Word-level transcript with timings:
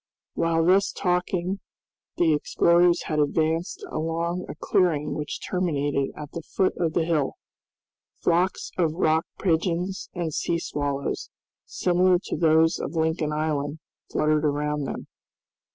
While 0.33 0.65
thus 0.65 0.91
talking 0.91 1.59
the 2.17 2.33
explorers 2.33 3.03
had 3.03 3.19
advanced 3.19 3.85
along 3.91 4.47
a 4.49 4.55
clearing 4.55 5.13
which 5.13 5.47
terminated 5.47 6.09
at 6.17 6.31
the 6.31 6.41
foot 6.41 6.73
of 6.77 6.93
the 6.93 7.05
hill. 7.05 7.33
Flocks 8.23 8.71
of 8.79 8.93
rock 8.95 9.27
pigeons 9.39 10.09
and 10.15 10.33
sea 10.33 10.57
swallows, 10.57 11.29
similar 11.65 12.17
to 12.23 12.35
those 12.35 12.79
of 12.79 12.95
Lincoln 12.95 13.31
Island, 13.31 13.77
fluttered 14.11 14.43
around 14.43 14.85
them. 14.85 15.05